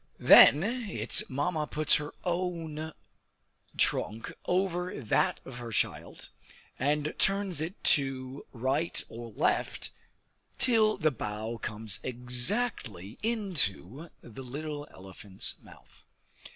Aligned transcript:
Then 0.17 0.63
its 0.63 1.21
Mamma 1.29 1.67
puts 1.67 1.97
her 1.97 2.11
own 2.23 2.91
trunk 3.77 4.33
over 4.47 4.99
that 4.99 5.39
of 5.45 5.59
her 5.59 5.71
child, 5.71 6.29
and 6.79 7.13
turns 7.19 7.61
it 7.61 7.83
to 7.83 8.43
right 8.51 9.03
or 9.09 9.29
left, 9.31 9.91
till 10.57 10.97
the 10.97 11.11
bough 11.11 11.57
comes 11.59 11.99
exactly 12.01 13.19
into 13.21 14.09
the 14.23 14.41
little 14.41 14.87
elephant's 14.89 15.53
mouth. 15.61 16.03